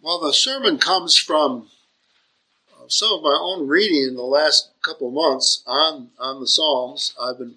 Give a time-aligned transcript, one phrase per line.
[0.00, 1.68] Well, the sermon comes from
[2.72, 6.46] uh, some of my own reading in the last couple of months on, on the
[6.46, 7.14] Psalms.
[7.20, 7.56] I've been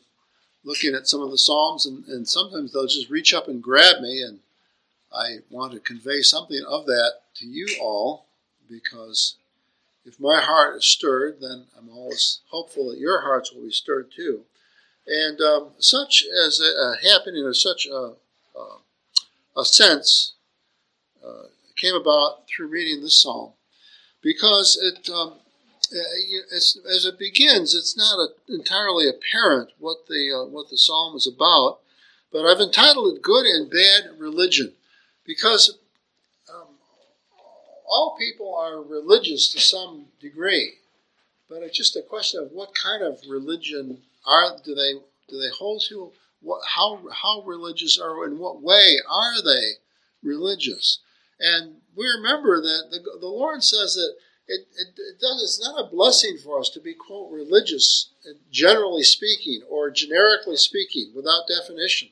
[0.63, 4.01] looking at some of the Psalms, and, and sometimes they'll just reach up and grab
[4.01, 4.39] me, and
[5.13, 8.25] I want to convey something of that to you all
[8.67, 9.35] because
[10.03, 14.11] if my heart is stirred, then I'm always hopeful that your hearts will be stirred
[14.11, 14.41] too.
[15.05, 18.13] And um, such as a, a, happening, or such a,
[18.57, 20.33] a, a sense,
[21.23, 23.53] uh, came about through reading this psalm
[24.21, 25.35] because it um,
[26.55, 31.15] as, as, it begins, it's not a, entirely apparent what the uh, what the psalm
[31.15, 31.79] is about.
[32.31, 34.73] But I've entitled it "Good and Bad Religion,"
[35.25, 35.77] because
[36.53, 36.75] um,
[37.85, 40.75] all people are religious to some degree,
[41.49, 44.93] but it's just a question of what kind of religion are do they
[45.27, 46.11] do they hold to?
[46.41, 49.73] What, how how religious are in what way are they
[50.23, 50.99] religious?
[51.41, 54.13] And we remember that the, the Lord says that
[54.47, 58.11] it, it, it does, it's not a blessing for us to be, quote, religious,
[58.51, 62.09] generally speaking, or generically speaking, without definition.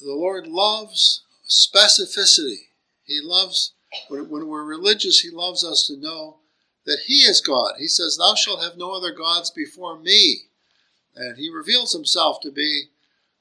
[0.00, 2.68] The Lord loves specificity.
[3.04, 3.72] He loves,
[4.08, 6.38] when, when we're religious, He loves us to know
[6.86, 7.74] that He is God.
[7.78, 10.42] He says, Thou shalt have no other gods before me.
[11.14, 12.84] And He reveals Himself to be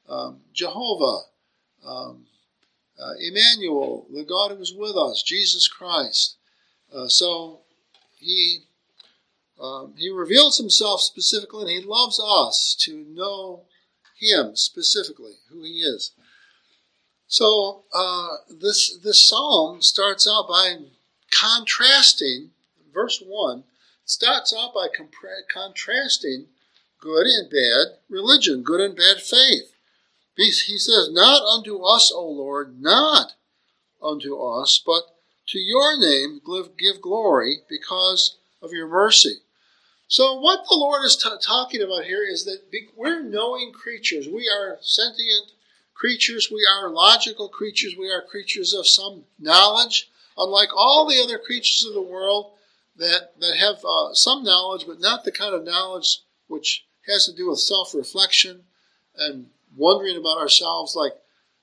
[0.10, 1.24] um, Jehovah,
[1.86, 2.26] um,
[3.00, 6.38] uh, Emmanuel, the God who is with us, Jesus Christ.
[6.94, 7.60] Uh, so
[8.18, 8.62] he
[9.60, 13.64] um, he reveals himself specifically, and he loves us to know
[14.20, 16.12] him specifically, who he is.
[17.28, 20.78] So uh, this this psalm starts out by
[21.32, 22.52] contrasting.
[22.94, 23.64] Verse one
[24.06, 24.88] starts out by
[25.52, 26.48] contrasting
[27.00, 29.75] good and bad religion, good and bad faith.
[30.38, 33.34] He says, Not unto us, O Lord, not
[34.02, 35.04] unto us, but
[35.48, 36.42] to your name
[36.78, 39.38] give glory because of your mercy.
[40.08, 42.62] So, what the Lord is t- talking about here is that
[42.96, 44.28] we're knowing creatures.
[44.28, 45.52] We are sentient
[45.94, 46.52] creatures.
[46.52, 47.96] We are logical creatures.
[47.98, 52.52] We are creatures of some knowledge, unlike all the other creatures of the world
[52.98, 57.34] that, that have uh, some knowledge, but not the kind of knowledge which has to
[57.34, 58.64] do with self reflection
[59.18, 61.14] and wondering about ourselves like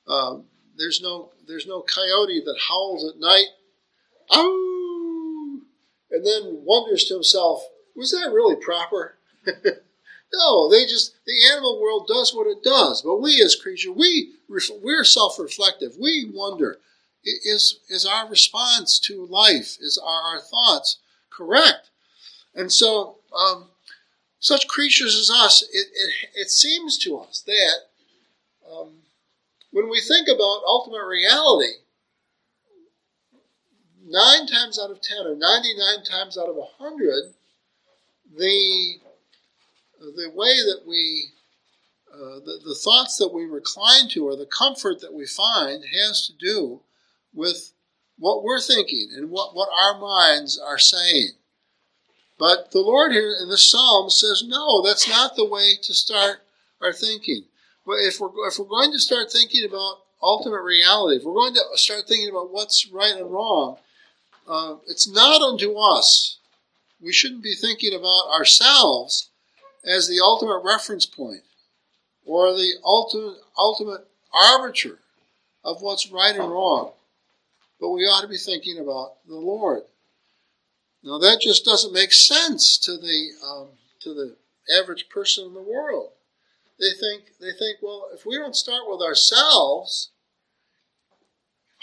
[0.08, 0.44] um,
[0.76, 3.46] there's no there's no coyote that howls at night
[4.30, 5.60] oh
[6.10, 7.62] and then wonders to himself
[7.94, 9.16] was that really proper?
[10.34, 14.32] No they just the animal world does what it does but we as creatures we
[14.48, 15.92] we're self-reflective.
[15.98, 16.78] We wonder
[17.22, 20.98] is is our response to life is our, our thoughts
[21.30, 21.90] correct?
[22.54, 23.66] And so um,
[24.38, 27.74] such creatures as us, it, it, it seems to us that
[28.72, 28.90] um,
[29.70, 31.72] when we think about ultimate reality,
[34.06, 37.34] nine times out of ten, or 99 times out of 100,
[38.36, 38.96] the,
[40.00, 41.30] the way that we,
[42.12, 46.26] uh, the, the thoughts that we recline to, or the comfort that we find, has
[46.26, 46.80] to do
[47.34, 47.72] with
[48.18, 51.30] what we're thinking and what, what our minds are saying.
[52.38, 56.38] But the Lord here in the psalm says, no, that's not the way to start
[56.80, 57.44] our thinking
[57.86, 61.62] if we're if we're going to start thinking about ultimate reality, if we're going to
[61.74, 63.78] start thinking about what's right and wrong,
[64.48, 66.38] uh, it's not unto us.
[67.00, 69.30] We shouldn't be thinking about ourselves
[69.84, 71.42] as the ultimate reference point
[72.24, 74.98] or the ultimate ultimate arbiter
[75.64, 76.92] of what's right and wrong.
[77.80, 79.82] But we ought to be thinking about the Lord.
[81.02, 83.68] Now that just doesn't make sense to the um,
[84.02, 84.36] to the
[84.80, 86.12] average person in the world
[86.82, 90.10] they think they think, well, if we don't start with ourselves,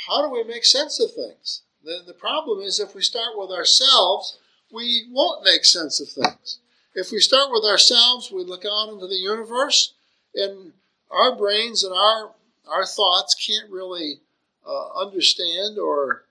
[0.07, 1.61] how do we make sense of things?
[1.83, 4.37] The, the problem is if we start with ourselves,
[4.71, 6.59] we won't make sense of things.
[6.93, 9.93] If we start with ourselves, we look out into the universe,
[10.35, 10.73] and
[11.09, 12.31] our brains and our
[12.69, 14.19] our thoughts can't really
[14.67, 16.25] uh, understand or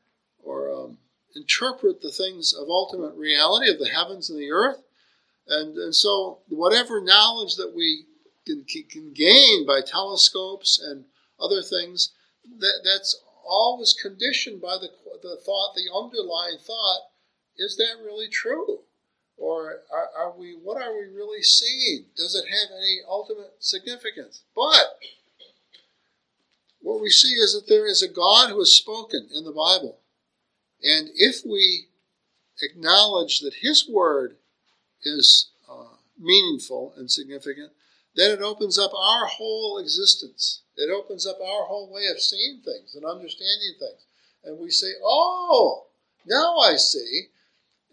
[0.44, 0.98] or um,
[1.34, 4.82] interpret the things of ultimate reality of the heavens and the earth.
[5.50, 8.04] And, and so, whatever knowledge that we
[8.48, 11.04] can, can gain by telescopes and
[11.39, 12.10] other things,
[12.59, 14.89] that, that's always conditioned by the,
[15.22, 17.00] the thought, the underlying thought,
[17.56, 18.80] is that really true?
[19.36, 22.06] Or are, are, we, what are we really seeing?
[22.16, 24.42] Does it have any ultimate significance?
[24.54, 24.98] But
[26.80, 29.98] what we see is that there is a God who has spoken in the Bible.
[30.83, 31.86] And if we
[32.62, 34.36] acknowledge that His Word
[35.04, 37.72] is uh, meaningful and significant,
[38.18, 40.62] then it opens up our whole existence.
[40.76, 44.06] It opens up our whole way of seeing things and understanding things.
[44.44, 45.86] And we say, oh,
[46.26, 47.28] Now I see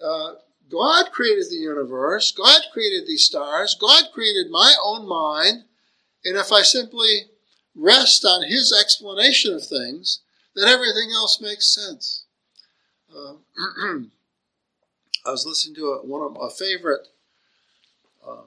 [0.02, 0.34] uh,
[0.70, 5.64] God created the universe, God created these stars, God created my own mind,
[6.24, 7.26] and if I simply
[7.76, 10.22] rest on His explanation of things,
[10.56, 12.26] then everything else makes sense.
[13.16, 13.36] Uh,
[15.26, 17.08] I was listening to a, one of my favorite
[18.28, 18.46] um,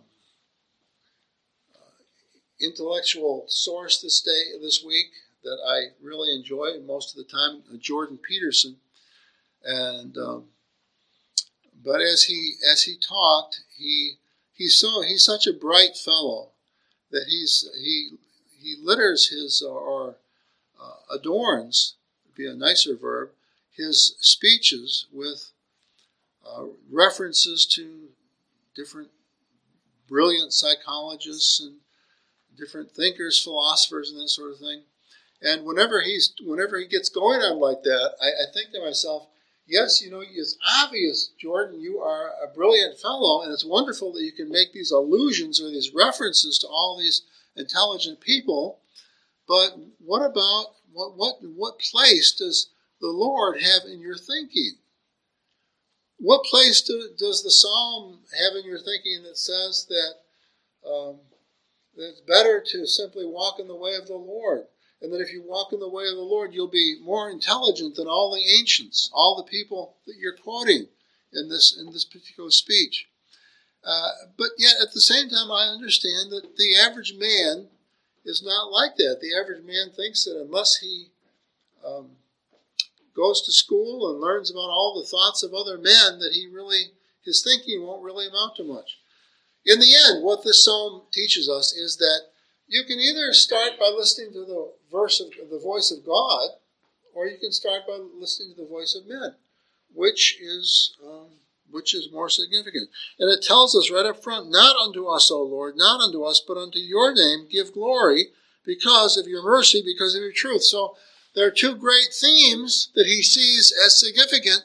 [2.61, 5.07] intellectual source this day, this week,
[5.45, 8.77] that I really enjoy most of the time, uh, Jordan Peterson,
[9.65, 10.45] and um,
[11.83, 14.15] but as he as he talked, he
[14.53, 16.51] he's so he's such a bright fellow
[17.11, 18.11] that he's he
[18.61, 20.17] he litters his or, or
[20.81, 21.95] uh, adorns
[22.27, 23.31] would be a nicer verb
[23.79, 25.53] his speeches with
[26.45, 28.09] uh, references to
[28.75, 29.09] different
[30.09, 31.77] brilliant psychologists and
[32.59, 34.83] different thinkers, philosophers, and that sort of thing.
[35.41, 39.29] And whenever he's whenever he gets going on like that, I, I think to myself,
[39.67, 44.23] yes, you know, it's obvious, Jordan, you are a brilliant fellow, and it's wonderful that
[44.23, 47.23] you can make these allusions or these references to all these
[47.57, 48.81] intelligent people.
[49.47, 52.71] But what about what what what place does
[53.01, 54.73] the Lord have in your thinking?
[56.19, 61.21] What place do, does the psalm have in your thinking that says that, um,
[62.05, 64.67] it's better to simply walk in the way of the Lord?
[65.01, 67.95] and that if you walk in the way of the Lord, you'll be more intelligent
[67.95, 70.89] than all the ancients, all the people that you're quoting
[71.33, 73.07] in this in this particular speech.
[73.85, 77.69] Uh, but yet, at the same time, I understand that the average man
[78.25, 79.19] is not like that.
[79.21, 81.07] The average man thinks that unless he
[81.87, 82.11] um,
[83.15, 86.91] goes to school and learns about all the thoughts of other men, that he really
[87.25, 88.99] his thinking won't really amount to much.
[89.67, 92.21] In the end, what this psalm teaches us is that
[92.67, 96.51] you can either start by listening to the verse of the voice of God,
[97.15, 99.35] or you can start by listening to the voice of men,
[99.95, 101.29] which is um,
[101.71, 102.89] which is more significant.
[103.19, 106.43] And it tells us right up front, not unto us, O Lord, not unto us,
[106.47, 108.29] but unto your name give glory
[108.65, 110.63] because of your mercy, because of your truth.
[110.63, 110.97] So
[111.35, 114.65] there are two great themes that he sees as significant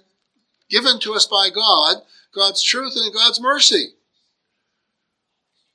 [0.70, 2.04] given to us by God
[2.34, 3.94] God's truth and God's mercy.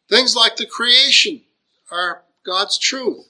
[0.09, 1.43] Things like the creation
[1.91, 3.27] are God's truth.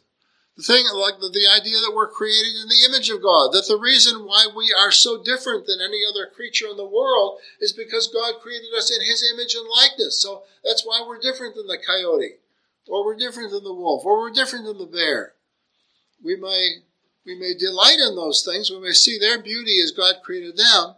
[0.56, 3.66] The thing, like the, the idea that we're created in the image of God, that
[3.68, 7.72] the reason why we are so different than any other creature in the world is
[7.72, 10.20] because God created us in His image and likeness.
[10.20, 12.38] So that's why we're different than the coyote,
[12.88, 15.34] or we're different than the wolf, or we're different than the bear.
[16.24, 16.82] We may
[17.24, 18.70] we may delight in those things.
[18.70, 20.96] We may see their beauty as God created them,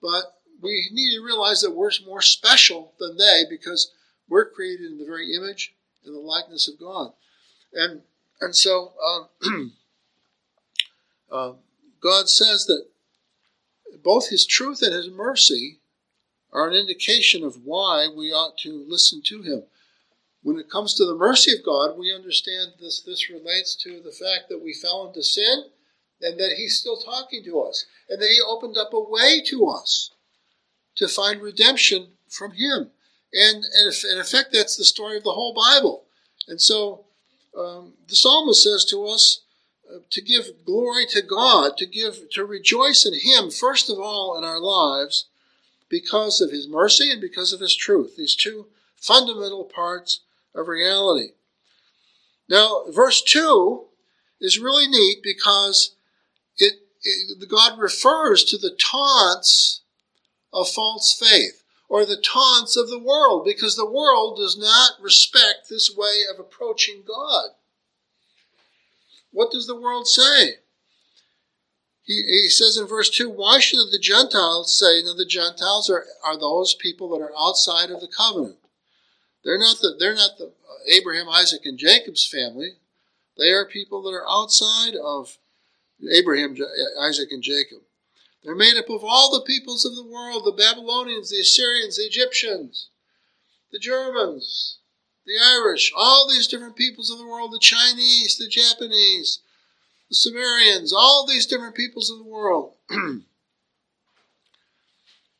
[0.00, 3.90] but we need to realize that we're more special than they because
[4.28, 5.74] we're created in the very image
[6.04, 7.12] and the likeness of God.
[7.72, 8.02] And
[8.40, 8.92] and so
[9.42, 9.72] um,
[11.32, 11.52] uh,
[12.00, 12.86] God says that
[14.02, 15.78] both His truth and His mercy
[16.52, 19.62] are an indication of why we ought to listen to Him.
[20.42, 23.00] When it comes to the mercy of God, we understand this.
[23.00, 25.64] This relates to the fact that we fell into sin,
[26.20, 29.66] and that He's still talking to us, and that He opened up a way to
[29.66, 30.10] us
[30.96, 32.90] to find redemption from Him.
[33.34, 36.04] And, and in effect, that's the story of the whole Bible.
[36.46, 37.04] And so
[37.58, 39.40] um, the psalmist says to us
[39.92, 44.38] uh, to give glory to God, to give, to rejoice in Him first of all
[44.38, 45.26] in our lives,
[45.88, 48.16] because of His mercy and because of His truth.
[48.16, 50.20] These two fundamental parts
[50.54, 51.32] of reality.
[52.48, 53.86] Now, verse two
[54.40, 55.96] is really neat because
[56.56, 59.80] it, it God refers to the taunts
[60.52, 65.68] of false faith or the taunts of the world, because the world does not respect
[65.68, 67.50] this way of approaching God.
[69.30, 70.54] What does the world say?
[72.04, 76.04] He, he says in verse 2 Why should the Gentiles say, now the Gentiles are,
[76.24, 78.56] are those people that are outside of the covenant?
[79.44, 80.48] They're not the, they're not the uh,
[80.88, 82.72] Abraham, Isaac, and Jacob's family.
[83.38, 85.38] They are people that are outside of
[86.10, 86.56] Abraham,
[87.00, 87.80] Isaac, and Jacob.
[88.44, 92.02] They're made up of all the peoples of the world the Babylonians, the Assyrians, the
[92.02, 92.90] Egyptians,
[93.72, 94.78] the Germans,
[95.24, 99.40] the Irish, all these different peoples of the world, the Chinese, the Japanese,
[100.10, 102.74] the Sumerians, all these different peoples of the world.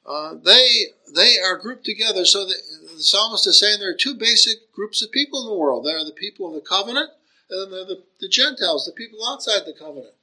[0.06, 2.24] uh, they they are grouped together.
[2.24, 2.54] So the,
[2.94, 5.84] the psalmist is saying there are two basic groups of people in the world.
[5.84, 7.10] There are the people of the covenant,
[7.50, 10.14] and then there are the, the Gentiles, the people outside the covenant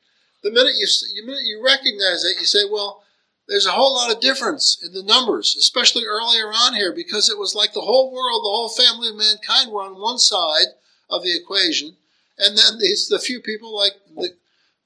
[0.43, 3.03] the minute you the minute you recognize it, you say, well,
[3.48, 7.38] there's a whole lot of difference in the numbers, especially earlier on here, because it
[7.38, 10.74] was like the whole world, the whole family of mankind were on one side
[11.10, 11.98] of the equation,
[12.38, 14.29] and then these the few people like the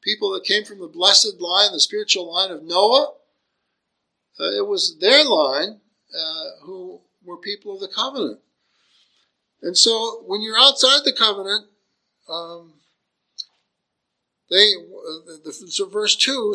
[0.02, 3.14] people that came from the blessed line, the spiritual line of Noah,
[4.40, 5.80] uh, it was their line
[6.16, 8.40] uh, who were people of the covenant.
[9.62, 11.66] And so when you're outside the covenant,
[12.30, 12.74] um,
[14.50, 16.54] they uh, the, so verse two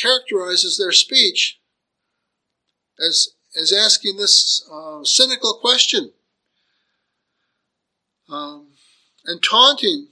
[0.00, 1.58] characterizes their speech
[2.98, 6.12] as as asking this uh, cynical question
[8.28, 8.68] um,
[9.24, 10.08] and taunting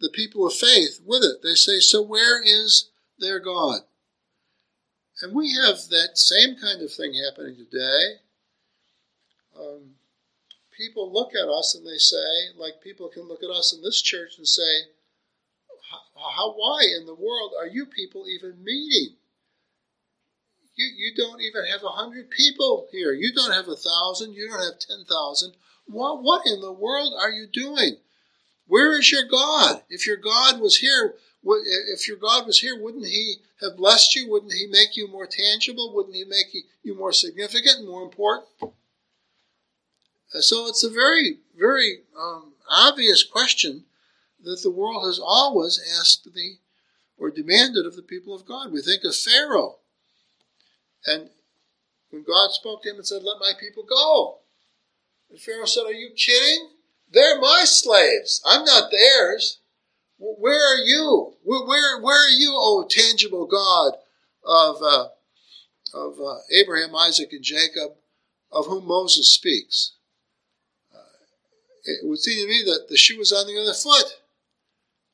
[0.00, 1.42] the people of faith with it.
[1.42, 3.80] They say, "So where is their God?"
[5.20, 8.20] And we have that same kind of thing happening today.
[9.58, 9.94] Um,
[10.76, 14.00] people look at us and they say, like people can look at us in this
[14.00, 14.86] church and say,
[15.90, 19.16] how, why in the world are you people even meeting?
[20.76, 23.12] You, you don't even have a hundred people here.
[23.12, 24.34] You don't have a thousand.
[24.34, 25.54] You don't have ten thousand.
[25.86, 27.96] What, what in the world are you doing?
[28.66, 29.82] Where is your God?
[29.88, 31.14] If your God was here,
[31.44, 34.30] if your God was here, wouldn't He have blessed you?
[34.30, 35.94] Wouldn't He make you more tangible?
[35.94, 38.48] Wouldn't He make you more significant, more important?
[40.30, 43.84] So it's a very, very um, obvious question
[44.48, 46.58] that the world has always asked the
[47.18, 48.72] or demanded of the people of God.
[48.72, 49.78] We think of Pharaoh.
[51.06, 51.30] And
[52.10, 54.38] when God spoke to him and said, Let my people go.
[55.30, 56.70] And Pharaoh said, Are you kidding?
[57.10, 58.42] They're my slaves.
[58.46, 59.58] I'm not theirs.
[60.18, 61.34] Where are you?
[61.42, 63.94] Where, where, where are you, O tangible God
[64.44, 65.08] of, uh,
[65.94, 67.92] of uh, Abraham, Isaac, and Jacob,
[68.50, 69.92] of whom Moses speaks?
[70.92, 70.98] Uh,
[71.84, 74.18] it would seem to me that the shoe was on the other foot.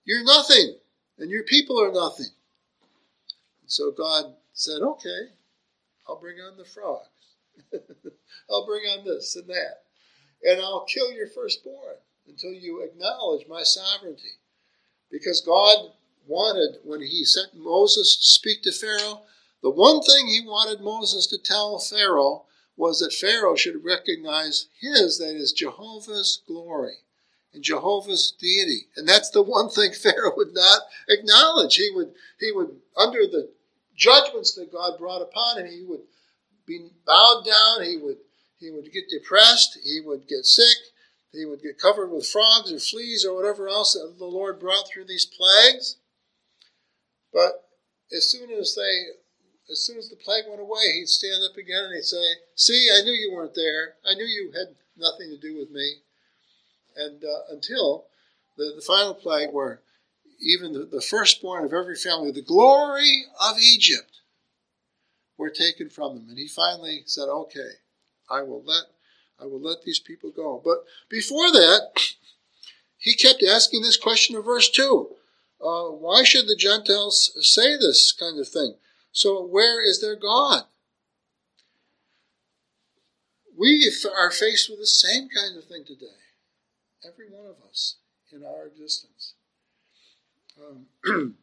[0.04, 0.76] You're nothing,
[1.18, 2.26] and your people are nothing.
[3.62, 5.28] And so God said, Okay,
[6.06, 7.08] I'll bring on the frogs.
[8.50, 9.82] I'll bring on this and that.
[10.42, 11.96] And I'll kill your firstborn
[12.28, 14.38] until you acknowledge my sovereignty.
[15.11, 15.92] Because God
[16.26, 19.23] wanted, when he sent Moses to speak to Pharaoh,
[19.62, 22.44] the one thing he wanted Moses to tell Pharaoh
[22.76, 27.03] was that Pharaoh should recognize his, that is, Jehovah's glory
[27.54, 28.88] and Jehovah's deity.
[28.96, 31.76] And that's the one thing Pharaoh would not acknowledge.
[31.76, 33.50] He would, he would, under the
[33.96, 36.02] judgments that God brought upon him, he would
[36.66, 38.16] be bowed down, he would,
[38.58, 40.76] he would get depressed, he would get sick,
[41.32, 44.88] he would get covered with frogs or fleas or whatever else that the Lord brought
[44.88, 45.96] through these plagues.
[47.32, 47.68] But
[48.12, 51.84] as soon as they as soon as the plague went away, he'd stand up again
[51.84, 53.94] and he'd say, See, I knew you weren't there.
[54.04, 56.04] I knew you had nothing to do with me
[56.96, 58.06] and uh, until
[58.56, 59.80] the, the final plague, where
[60.40, 64.20] even the, the firstborn of every family, the glory of Egypt,
[65.36, 66.26] were taken from them.
[66.28, 67.70] And he finally said, "Okay,
[68.30, 68.84] I will let
[69.40, 72.14] I will let these people go." But before that,
[72.96, 75.16] he kept asking this question in verse two:
[75.60, 78.74] uh, Why should the Gentiles say this kind of thing?
[79.12, 80.64] So where is their God?
[83.56, 86.23] We are faced with the same kind of thing today
[87.06, 87.96] every one of us
[88.32, 89.34] in our existence.
[90.58, 91.37] Um,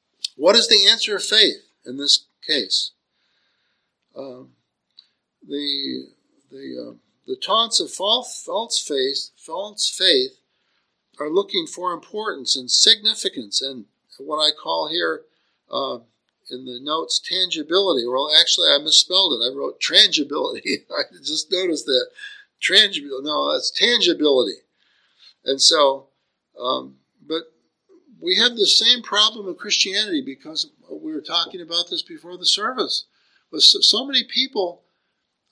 [0.36, 2.92] what is the answer of faith in this case?
[4.16, 4.50] Um,
[5.46, 6.08] the
[6.50, 6.94] the uh,
[7.26, 10.38] the taunts of false, false faith, false faith,
[11.20, 13.84] are looking for importance and significance, and
[14.18, 15.22] what I call here
[15.70, 15.98] uh,
[16.50, 18.06] in the notes tangibility.
[18.06, 19.44] Well, actually, I misspelled it.
[19.44, 20.86] I wrote tangibility.
[20.90, 22.08] I just noticed that
[22.60, 23.24] tangibility.
[23.24, 24.62] No, it's tangibility.
[25.48, 26.08] And so,
[26.60, 27.44] um, but
[28.20, 32.44] we have the same problem in Christianity because we were talking about this before the
[32.44, 33.06] service.
[33.50, 34.82] But so, so many people,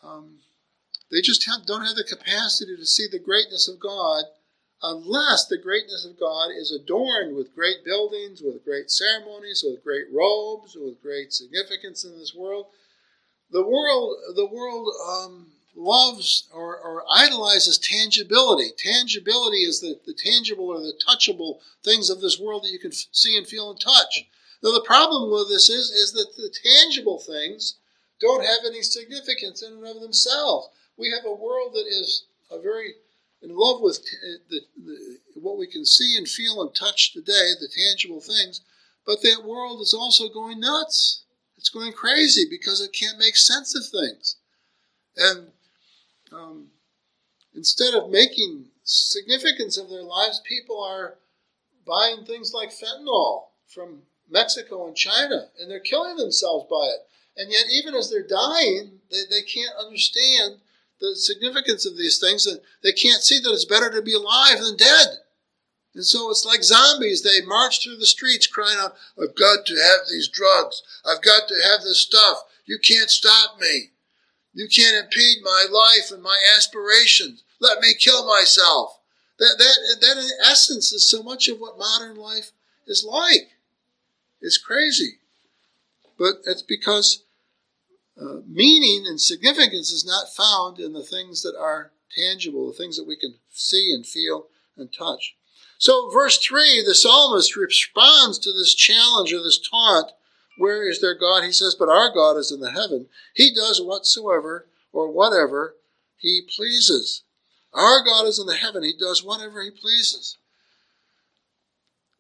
[0.03, 0.41] um,
[1.11, 4.25] they just have, don't have the capacity to see the greatness of God
[4.83, 10.13] unless the greatness of God is adorned with great buildings, with great ceremonies, with great
[10.13, 12.67] robes, with great significance in this world.
[13.51, 18.71] The world, the world um, loves or, or idolizes tangibility.
[18.77, 22.93] Tangibility is the, the tangible or the touchable things of this world that you can
[22.93, 24.27] f- see and feel and touch.
[24.63, 27.77] Now, the problem with this is, is that the tangible things
[28.21, 30.69] don't have any significance in and of themselves.
[30.97, 32.95] We have a world that is a very
[33.43, 37.13] in love with t- eh, the, the, what we can see and feel and touch
[37.13, 38.63] today, the tangible things,
[39.07, 41.23] but that world is also going nuts.
[41.59, 44.37] It's going crazy because it can't make sense of things.
[45.17, 45.49] And
[46.33, 46.69] um,
[47.55, 51.17] instead of making significance of their lives, people are
[51.87, 57.07] buying things like fentanyl from Mexico and China, and they're killing themselves by it.
[57.37, 60.57] And yet, even as they're dying, they, they can't understand
[61.01, 64.61] the significance of these things, and they can't see that it's better to be alive
[64.61, 65.07] than dead.
[65.95, 67.23] And so it's like zombies.
[67.23, 70.83] They march through the streets crying out, I've got to have these drugs.
[71.05, 72.39] I've got to have this stuff.
[72.67, 73.91] You can't stop me.
[74.57, 77.45] You can't impede my life and my aspirations.
[77.61, 78.99] Let me kill myself.
[79.39, 82.53] That, that, that in essence is so much of what modern life
[82.87, 83.51] is like.
[84.41, 85.19] It's crazy.
[86.19, 87.25] But it's because
[88.19, 92.97] uh, meaning and significance is not found in the things that are tangible, the things
[92.97, 95.37] that we can see and feel and touch.
[95.77, 100.13] So, verse 3, the psalmist responds to this challenge or this taunt
[100.57, 101.45] where is their God?
[101.45, 103.07] He says, But our God is in the heaven.
[103.35, 105.75] He does whatsoever or whatever
[106.17, 107.23] he pleases.
[107.73, 108.83] Our God is in the heaven.
[108.83, 110.39] He does whatever he pleases.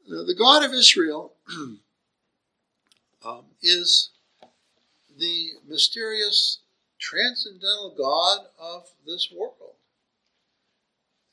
[0.06, 1.32] The God of Israel
[3.24, 4.10] um, is
[5.18, 6.58] the mysterious,
[7.00, 9.74] transcendental God of this world.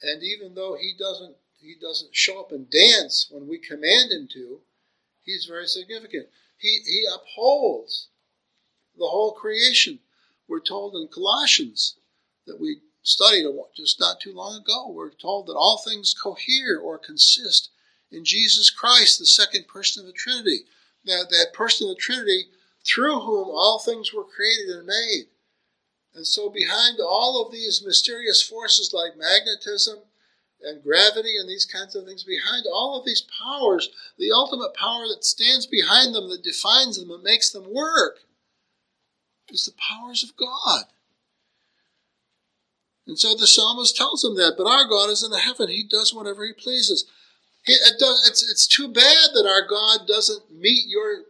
[0.02, 4.28] And even though he doesn't he doesn't show up and dance when we command him
[4.34, 4.60] to,
[5.24, 6.28] he's very significant.
[6.64, 8.08] He, he upholds
[8.98, 10.00] the whole creation.
[10.48, 11.98] We're told in Colossians
[12.48, 16.98] that we studied just not too long ago, we're told that all things cohere or
[16.98, 17.70] consist
[18.10, 20.62] in Jesus Christ, the second person of the Trinity.
[21.04, 22.46] That, that person of the Trinity
[22.86, 25.26] through whom all things were created and made.
[26.16, 30.00] And so, behind all of these mysterious forces like magnetism
[30.64, 35.08] and gravity and these kinds of things, behind all of these powers, the ultimate power
[35.08, 38.20] that stands behind them, that defines them, that makes them work,
[39.50, 40.86] is the powers of God.
[43.06, 45.70] And so the psalmist tells them that, but our God is in the heaven.
[45.70, 47.06] He does whatever he pleases.
[47.66, 51.24] it does, it's, it's too bad that our God doesn't meet your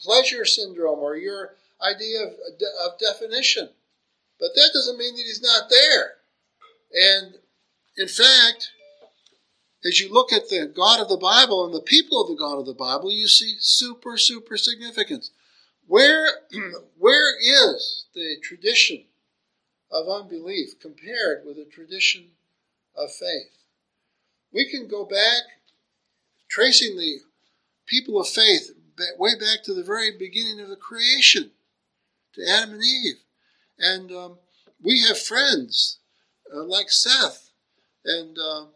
[0.00, 2.32] pleasure syndrome or your idea of,
[2.84, 3.68] of definition.
[4.38, 6.14] But that doesn't mean that he's not there.
[6.94, 7.34] And
[7.96, 8.70] in fact,
[9.84, 12.58] as you look at the God of the Bible and the people of the God
[12.58, 15.30] of the Bible, you see super, super significance.
[15.86, 16.28] Where,
[16.98, 19.04] where is the tradition
[19.90, 22.28] of unbelief compared with the tradition
[22.96, 23.58] of faith?
[24.52, 25.42] We can go back,
[26.48, 27.18] tracing the
[27.86, 28.70] people of faith
[29.18, 31.50] way back to the very beginning of the creation,
[32.34, 33.16] to Adam and Eve.
[33.78, 34.38] And um,
[34.80, 35.98] we have friends
[36.54, 37.51] uh, like Seth
[38.04, 38.66] and uh,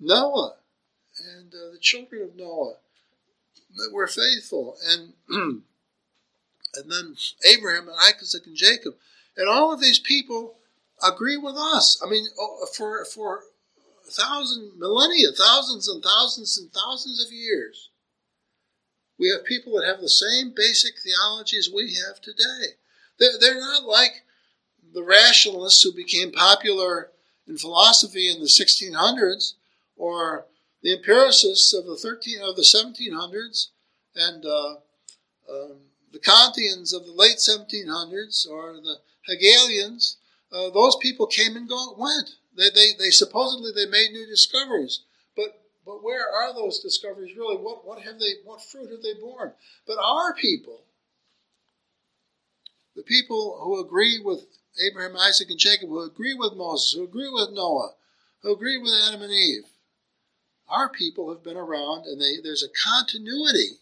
[0.00, 0.56] Noah
[1.36, 2.74] and uh, the children of Noah
[3.76, 5.62] that were faithful, and and
[6.86, 8.94] then Abraham and Isaac and Jacob,
[9.36, 10.56] and all of these people
[11.02, 12.00] agree with us.
[12.04, 13.42] I mean, oh, for for
[14.10, 17.90] thousand millennia, thousands and thousands and thousands of years,
[19.18, 22.76] we have people that have the same basic theology as we have today.
[23.18, 24.22] They're, they're not like
[24.94, 27.10] the rationalists who became popular
[27.48, 29.54] in philosophy in the 1600s,
[29.96, 30.46] or
[30.82, 33.68] the empiricists of the 13 of the 1700s,
[34.14, 34.76] and uh,
[35.50, 35.78] um,
[36.12, 40.16] the Kantians of the late 1700s, or the Hegelians.
[40.52, 42.36] Uh, those people came and go, went.
[42.56, 45.02] They, they, they supposedly they made new discoveries,
[45.36, 47.56] but but where are those discoveries really?
[47.56, 48.34] What what have they?
[48.44, 49.52] What fruit have they borne?
[49.86, 50.82] But our people,
[52.98, 54.40] the people who agree with
[54.84, 57.92] Abraham, Isaac, and Jacob, who agree with Moses, who agree with Noah,
[58.42, 59.66] who agree with Adam and Eve.
[60.68, 63.78] Our people have been around, and they, there's a continuity.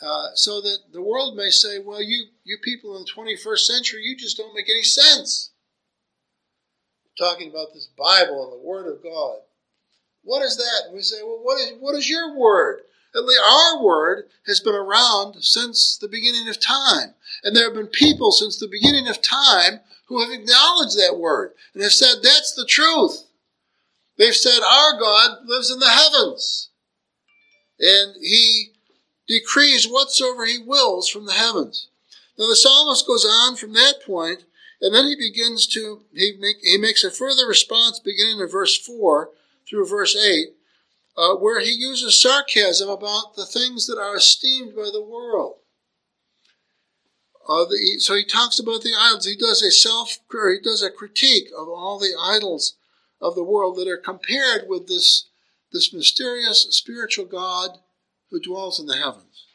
[0.00, 4.02] Uh, so that the world may say, well, you, you people in the 21st century,
[4.04, 5.50] you just don't make any sense.
[7.18, 9.38] talking about this Bible and the Word of God.
[10.22, 10.86] What is that?
[10.86, 12.82] And we say, well, what is, what is your Word?
[13.14, 17.14] Our word has been around since the beginning of time.
[17.42, 21.52] And there have been people since the beginning of time who have acknowledged that word
[21.74, 23.24] and have said, that's the truth.
[24.16, 26.70] They've said, our God lives in the heavens.
[27.78, 28.72] And he
[29.26, 31.88] decrees whatsoever he wills from the heavens.
[32.38, 34.44] Now the psalmist goes on from that point,
[34.80, 38.76] and then he begins to, he, make, he makes a further response beginning in verse
[38.76, 39.30] 4
[39.68, 40.54] through verse 8
[41.20, 45.56] uh, where he uses sarcasm about the things that are esteemed by the world.
[47.46, 49.26] Uh, the, so he talks about the idols.
[49.26, 52.76] He does a self, he does a critique of all the idols
[53.20, 55.28] of the world that are compared with this,
[55.72, 57.78] this mysterious spiritual God
[58.30, 59.46] who dwells in the heavens.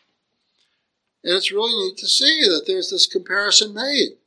[1.23, 4.17] And it's really neat to see that there's this comparison made.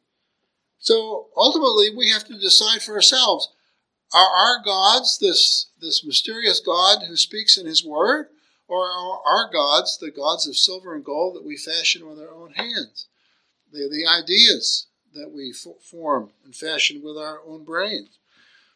[0.80, 3.48] So ultimately, we have to decide for ourselves
[4.12, 8.26] are our gods this, this mysterious God who speaks in his word?
[8.66, 12.30] Or are our gods the gods of silver and gold that we fashion with our
[12.30, 13.08] own hands?
[13.72, 18.18] They're the ideas that we form and fashion with our own brains.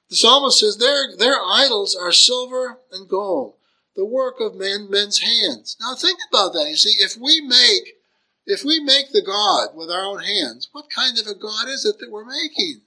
[0.08, 3.54] The psalmist says their, their idols are silver and gold,
[3.94, 5.76] the work of men, men's hands.
[5.80, 6.68] Now think about that.
[6.68, 7.98] You see, if we make
[8.44, 11.84] If we make the God with our own hands, what kind of a God is
[11.84, 12.82] it that we're making?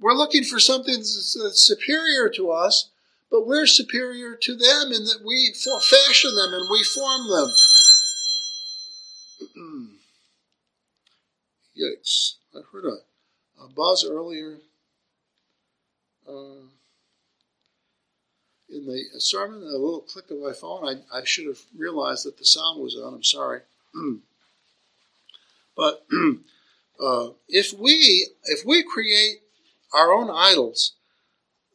[0.00, 2.90] We're looking for something that's superior to us,
[3.30, 7.50] but we're superior to them in that we fashion them and we form them.
[11.78, 12.36] Yikes.
[12.54, 12.96] I heard a,
[13.62, 14.58] a buzz earlier
[16.26, 16.64] uh,
[18.70, 20.88] in the sermon, a little click of my phone.
[20.88, 23.14] I, I should have realized that the sound was on.
[23.14, 23.60] I'm sorry.
[25.76, 26.06] but
[27.00, 29.42] uh, if we if we create
[29.92, 30.94] our own idols,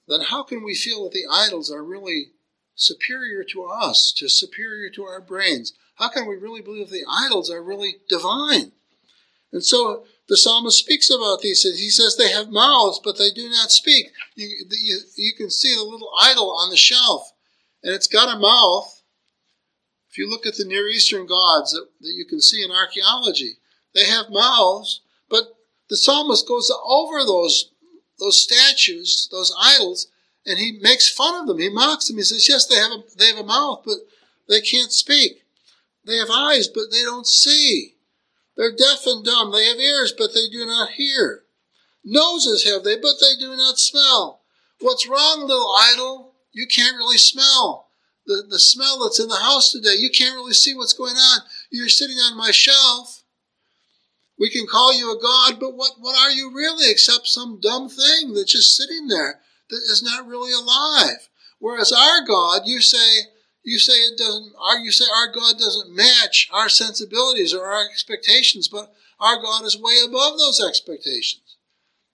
[0.07, 2.31] then how can we feel that the idols are really
[2.75, 5.73] superior to us, to superior to our brains?
[5.95, 8.73] How can we really believe the idols are really divine?
[9.51, 11.63] And so the psalmist speaks about these.
[11.63, 14.11] He says they have mouths, but they do not speak.
[14.35, 17.31] You, you, you can see the little idol on the shelf,
[17.81, 19.01] and it's got a mouth.
[20.09, 23.57] If you look at the Near Eastern gods that, that you can see in archaeology,
[23.93, 25.55] they have mouths, but
[25.89, 27.71] the psalmist goes over those,
[28.19, 30.07] those statues, those idols,
[30.45, 31.59] and he makes fun of them.
[31.59, 32.17] He mocks them.
[32.17, 33.97] He says, Yes, they have a, they have a mouth, but
[34.47, 35.43] they can't speak.
[36.05, 37.95] They have eyes, but they don't see.
[38.55, 39.51] They're deaf and dumb.
[39.51, 41.43] They have ears, but they do not hear.
[42.03, 44.41] Noses have they, but they do not smell.
[44.79, 46.33] What's wrong, little idol?
[46.51, 47.87] You can't really smell.
[48.27, 51.41] The, the smell that's in the house today, you can't really see what's going on.
[51.69, 53.23] You're sitting on my shelf.
[54.37, 57.87] We can call you a God, but what, what are you really except some dumb
[57.87, 61.29] thing that's just sitting there that is not really alive?
[61.59, 63.31] Whereas our God, you say,
[63.63, 67.85] you say it doesn't, our, you say our God doesn't match our sensibilities or our
[67.85, 71.57] expectations, but our God is way above those expectations.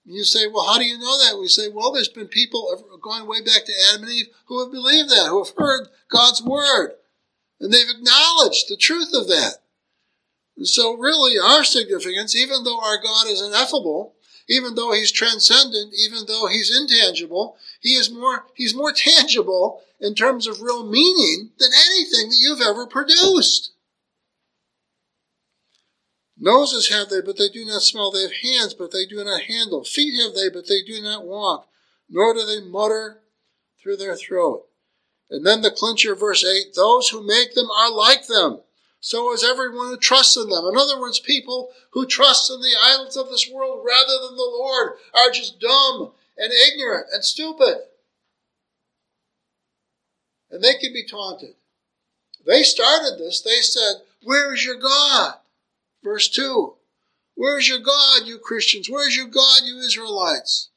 [0.06, 1.38] And you say, well, how do you know that?
[1.38, 4.72] We say, well, there's been people going way back to Adam and Eve who have
[4.72, 6.92] believed that, who have heard God's word,
[7.60, 9.58] and they've acknowledged the truth of that.
[10.62, 14.14] So, really, our significance, even though our God is ineffable,
[14.48, 20.14] even though He's transcendent, even though He's intangible, He is more He's more tangible in
[20.14, 23.72] terms of real meaning than anything that you've ever produced.
[26.38, 28.10] Noses have they, but they do not smell.
[28.10, 29.84] They have hands, but they do not handle.
[29.84, 31.68] Feet have they, but they do not walk.
[32.10, 33.20] Nor do they mutter
[33.80, 34.66] through their throat.
[35.30, 38.60] And then the clincher, verse 8 those who make them are like them.
[39.02, 40.64] So is everyone who trusts in them.
[40.64, 44.42] In other words, people who trust in the idols of this world rather than the
[44.42, 47.82] Lord are just dumb and ignorant and stupid
[50.52, 51.54] and they can be taunted.
[52.46, 53.40] They started this.
[53.40, 55.34] They said, Where is your God?
[56.04, 56.74] Verse 2.
[57.34, 58.90] Where is your God, you Christians?
[58.90, 60.68] Where is your God, you Israelites?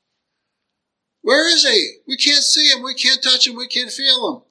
[1.22, 1.98] Where is he?
[2.08, 2.82] We can't see him.
[2.82, 3.56] We can't touch him.
[3.56, 4.42] We can't feel him.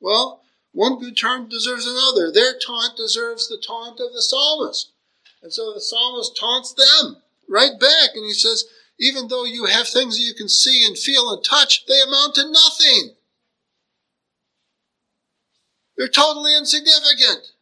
[0.00, 0.39] Well,
[0.72, 2.30] one good term deserves another.
[2.32, 4.92] Their taunt deserves the taunt of the psalmist.
[5.42, 7.16] And so the psalmist taunts them
[7.48, 8.10] right back.
[8.14, 8.64] And he says,
[8.98, 12.34] even though you have things that you can see and feel and touch, they amount
[12.36, 13.14] to nothing.
[15.96, 17.52] They're totally insignificant.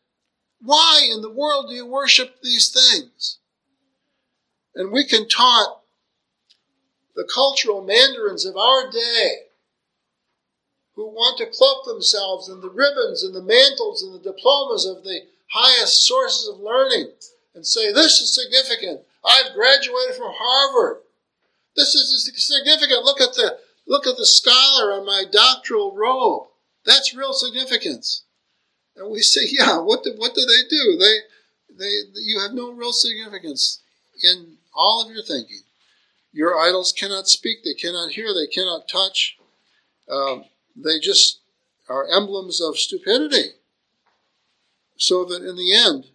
[0.60, 3.38] Why in the world do you worship these things?
[4.74, 5.78] And we can taunt
[7.14, 9.47] the cultural mandarins of our day
[10.98, 15.04] who want to cloak themselves in the ribbons and the mantles and the diplomas of
[15.04, 17.06] the highest sources of learning
[17.54, 19.02] and say, This is significant.
[19.24, 21.02] I've graduated from Harvard.
[21.76, 23.04] This is significant.
[23.04, 26.48] Look at the look at the scholar on my doctoral robe.
[26.84, 28.24] That's real significance.
[28.96, 30.98] And we say, yeah, what do, what do they do?
[30.98, 31.92] They, they,
[32.24, 33.82] you have no real significance
[34.20, 35.60] in all of your thinking.
[36.32, 39.36] Your idols cannot speak, they cannot hear, they cannot touch.
[40.10, 40.44] Um,
[40.82, 41.40] they just
[41.88, 43.50] are emblems of stupidity.
[44.96, 46.06] So that in the end,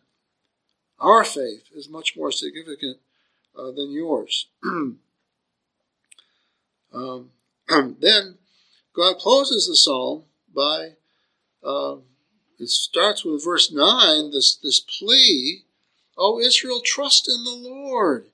[0.99, 2.97] our faith is much more significant
[3.58, 4.47] uh, than yours.
[4.63, 4.97] um,
[7.69, 8.38] then
[8.93, 10.23] God closes the psalm
[10.54, 10.93] by
[11.63, 11.97] uh,
[12.60, 15.63] it starts with verse 9, this, this plea,
[16.17, 18.28] O Israel, trust in the Lord.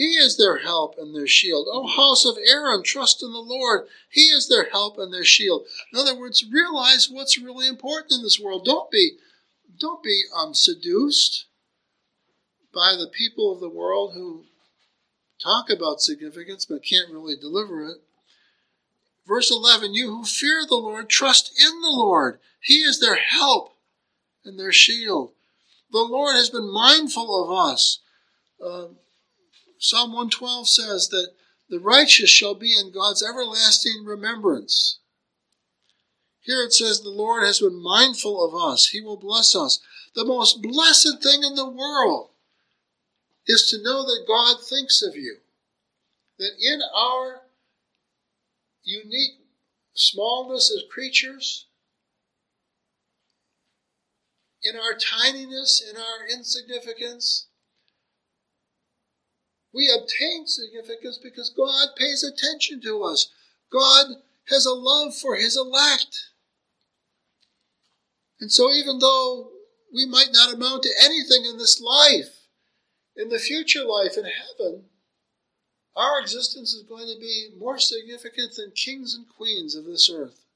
[0.00, 1.66] He is their help and their shield.
[1.70, 3.86] O house of Aaron, trust in the Lord.
[4.08, 5.66] He is their help and their shield.
[5.92, 8.64] In other words, realize what's really important in this world.
[8.64, 9.18] Don't be,
[9.78, 11.44] don't be um, seduced
[12.72, 14.44] by the people of the world who
[15.38, 17.98] talk about significance but can't really deliver it.
[19.28, 22.40] Verse 11 You who fear the Lord, trust in the Lord.
[22.58, 23.74] He is their help
[24.46, 25.32] and their shield.
[25.92, 27.98] The Lord has been mindful of us.
[28.64, 28.94] Uh,
[29.80, 31.32] Psalm 112 says that
[31.70, 34.98] the righteous shall be in God's everlasting remembrance.
[36.42, 38.88] Here it says, The Lord has been mindful of us.
[38.88, 39.80] He will bless us.
[40.14, 42.28] The most blessed thing in the world
[43.46, 45.38] is to know that God thinks of you.
[46.38, 47.42] That in our
[48.84, 49.38] unique
[49.94, 51.66] smallness as creatures,
[54.62, 57.46] in our tininess, in our insignificance,
[59.72, 63.30] we obtain significance because God pays attention to us.
[63.72, 64.06] God
[64.48, 66.30] has a love for his elect.
[68.40, 69.50] And so, even though
[69.92, 72.46] we might not amount to anything in this life,
[73.16, 74.84] in the future life in heaven,
[75.94, 80.46] our existence is going to be more significant than kings and queens of this earth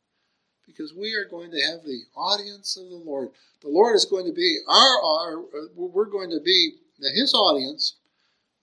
[0.67, 3.31] because we are going to have the audience of the Lord.
[3.61, 6.73] The Lord is going to be our, our uh, we're going to be
[7.15, 7.97] his audience,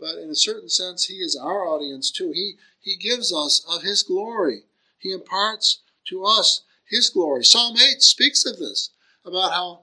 [0.01, 2.31] but in a certain sense, he is our audience too.
[2.31, 4.63] He, he gives us of his glory.
[4.97, 7.45] He imparts to us his glory.
[7.45, 8.89] Psalm 8 speaks of this,
[9.23, 9.81] about how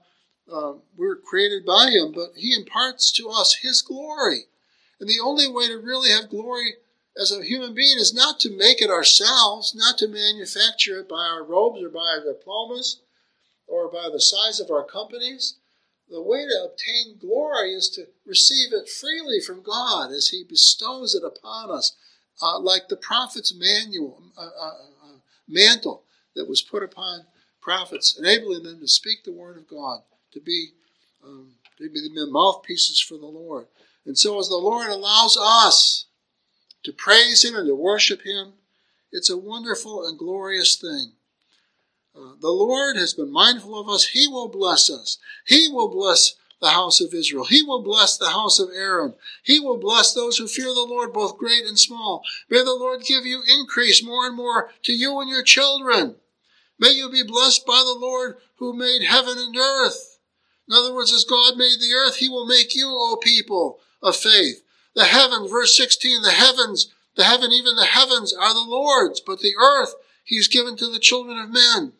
[0.51, 4.47] uh, we're created by him, but he imparts to us his glory.
[4.99, 6.75] And the only way to really have glory
[7.17, 11.27] as a human being is not to make it ourselves, not to manufacture it by
[11.27, 12.99] our robes or by our diplomas
[13.67, 15.55] or by the size of our companies.
[16.09, 21.13] The way to obtain glory is to receive it freely from God as He bestows
[21.13, 21.95] it upon us,
[22.41, 25.17] uh, like the prophet's manual, uh, uh, uh
[25.47, 26.03] mantle
[26.35, 27.25] that was put upon
[27.61, 30.69] prophets, enabling them to speak the word of God, to be
[31.23, 33.67] um, to be mouthpieces for the Lord.
[34.05, 36.05] And so, as the Lord allows us
[36.83, 38.53] to praise Him and to worship Him.
[39.11, 41.13] It's a wonderful and glorious thing.
[42.19, 44.09] Uh, the Lord has been mindful of us.
[44.09, 45.19] He will bless us.
[45.45, 47.45] He will bless the house of Israel.
[47.45, 49.13] He will bless the house of Aaron.
[49.43, 52.21] He will bless those who fear the Lord, both great and small.
[52.49, 56.15] May the Lord give you increase more and more to you and your children.
[56.77, 60.19] May you be blessed by the Lord who made heaven and earth.
[60.67, 64.17] In other words, as God made the earth, He will make you, O people of
[64.17, 64.61] faith.
[64.93, 69.39] The heavens, verse 16, the heavens, the heaven, even the heavens are the Lord's, but
[69.39, 69.93] the earth
[70.25, 71.93] he's given to the children of men.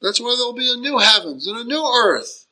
[0.00, 2.46] That's why there'll be a new heavens and a new earth.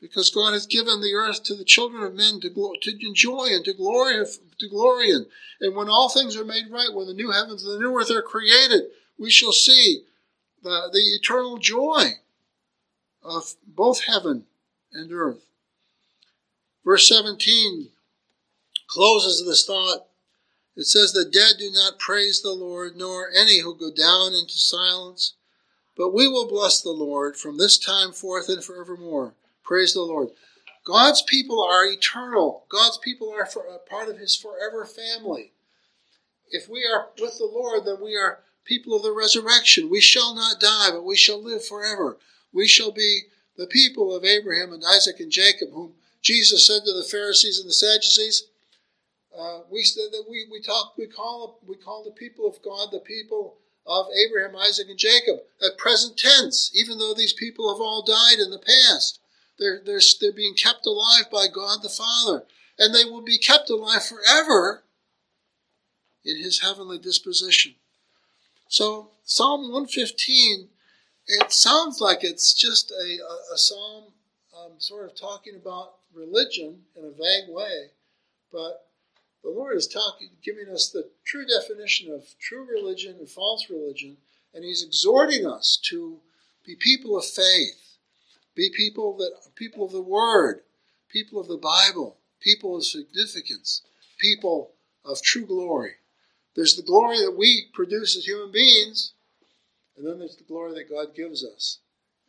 [0.00, 3.64] Because God has given the earth to the children of men to, to enjoy and
[3.64, 4.24] to glory,
[4.58, 5.26] to glory in.
[5.60, 8.10] And when all things are made right, when the new heavens and the new earth
[8.10, 8.84] are created,
[9.18, 10.04] we shall see
[10.62, 12.12] the, the eternal joy
[13.22, 14.44] of both heaven
[14.92, 15.44] and earth.
[16.84, 17.90] Verse 17
[18.86, 20.06] closes this thought.
[20.76, 24.54] It says, The dead do not praise the Lord, nor any who go down into
[24.54, 25.34] silence.
[26.00, 29.34] But we will bless the Lord from this time forth and forevermore.
[29.62, 30.30] Praise the Lord.
[30.82, 32.64] God's people are eternal.
[32.70, 35.52] God's people are for, part of his forever family.
[36.48, 39.90] If we are with the Lord, then we are people of the resurrection.
[39.90, 42.16] We shall not die, but we shall live forever.
[42.50, 43.24] We shall be
[43.58, 47.68] the people of Abraham and Isaac and Jacob, whom Jesus said to the Pharisees and
[47.68, 48.44] the Sadducees,
[49.38, 52.88] uh, we said that we, we talk we call we call the people of God
[52.90, 53.59] the people
[53.90, 58.38] of Abraham, Isaac, and Jacob at present tense, even though these people have all died
[58.38, 59.18] in the past.
[59.58, 62.44] They're, they're, they're being kept alive by God the Father,
[62.78, 64.84] and they will be kept alive forever
[66.24, 67.74] in his heavenly disposition.
[68.68, 70.68] So Psalm 115,
[71.26, 74.04] it sounds like it's just a, a, a psalm
[74.56, 77.90] um, sort of talking about religion in a vague way,
[78.52, 78.89] but
[79.42, 84.16] the Lord is talking, giving us the true definition of true religion and false religion,
[84.54, 86.18] and He's exhorting us to
[86.66, 87.96] be people of faith,
[88.54, 90.60] be people that people of the Word,
[91.08, 93.82] people of the Bible, people of significance,
[94.18, 94.72] people
[95.04, 95.94] of true glory.
[96.54, 99.12] There's the glory that we produce as human beings,
[99.96, 101.78] and then there's the glory that God gives us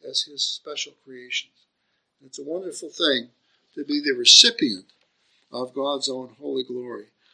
[0.08, 1.52] as His special creations.
[2.26, 3.30] It's a wonderful thing
[3.76, 4.86] to be the recipient
[5.52, 7.11] of God's own holy glory.